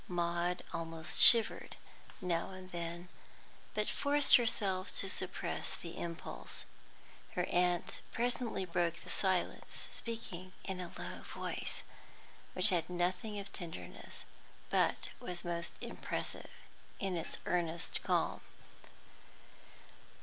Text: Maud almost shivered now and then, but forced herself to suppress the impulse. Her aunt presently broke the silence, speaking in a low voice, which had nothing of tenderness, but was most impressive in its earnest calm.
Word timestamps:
Maud 0.07 0.63
almost 0.73 1.19
shivered 1.21 1.75
now 2.21 2.49
and 2.49 2.71
then, 2.71 3.07
but 3.75 3.87
forced 3.87 4.35
herself 4.37 4.91
to 4.97 5.07
suppress 5.07 5.75
the 5.75 5.95
impulse. 5.99 6.65
Her 7.33 7.45
aunt 7.51 8.01
presently 8.11 8.65
broke 8.65 8.95
the 9.03 9.11
silence, 9.11 9.89
speaking 9.91 10.53
in 10.63 10.79
a 10.81 10.89
low 10.97 11.21
voice, 11.21 11.83
which 12.53 12.69
had 12.69 12.89
nothing 12.89 13.37
of 13.37 13.53
tenderness, 13.53 14.25
but 14.71 15.09
was 15.19 15.45
most 15.45 15.75
impressive 15.83 16.49
in 16.99 17.15
its 17.15 17.37
earnest 17.45 18.01
calm. 18.01 18.41